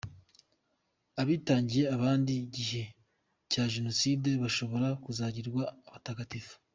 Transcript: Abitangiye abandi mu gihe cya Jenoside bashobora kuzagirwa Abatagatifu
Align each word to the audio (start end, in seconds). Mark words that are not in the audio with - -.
Abitangiye 1.21 1.85
abandi 1.95 2.31
mu 2.39 2.45
gihe 2.55 2.83
cya 3.51 3.63
Jenoside 3.73 4.29
bashobora 4.43 4.87
kuzagirwa 5.03 5.63
Abatagatifu 5.87 6.53